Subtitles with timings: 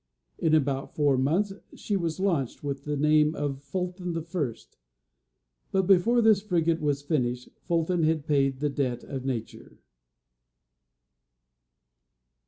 [0.39, 4.79] In about four months, she was launched with the name of Fulton the First;
[5.71, 9.77] but before this frigate was finished, Fulton had paid the debt of nature.